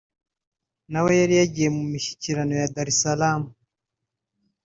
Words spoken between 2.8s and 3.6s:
es Salam